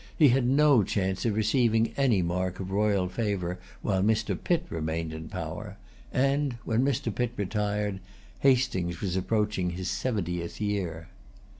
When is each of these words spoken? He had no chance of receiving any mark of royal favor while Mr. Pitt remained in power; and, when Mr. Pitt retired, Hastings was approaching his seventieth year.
He 0.17 0.29
had 0.29 0.47
no 0.47 0.81
chance 0.81 1.25
of 1.27 1.35
receiving 1.35 1.93
any 1.95 2.23
mark 2.23 2.59
of 2.59 2.71
royal 2.71 3.07
favor 3.07 3.59
while 3.83 4.01
Mr. 4.01 4.35
Pitt 4.35 4.65
remained 4.71 5.13
in 5.13 5.29
power; 5.29 5.77
and, 6.11 6.53
when 6.65 6.81
Mr. 6.81 7.13
Pitt 7.13 7.33
retired, 7.37 7.99
Hastings 8.39 8.99
was 8.99 9.15
approaching 9.15 9.69
his 9.69 9.89
seventieth 9.91 10.59
year. 10.59 11.09